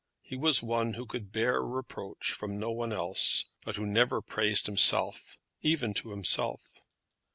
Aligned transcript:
He 0.23 0.35
was 0.35 0.63
one 0.63 0.93
who 0.95 1.05
could 1.05 1.31
bear 1.31 1.61
reproach 1.61 2.31
from 2.31 2.57
no 2.57 2.71
one 2.71 2.91
else, 2.91 3.49
but 3.63 3.75
who 3.75 3.85
never 3.85 4.19
praised 4.19 4.65
himself 4.65 5.37
even 5.61 5.93
to 5.93 6.09
himself. 6.09 6.81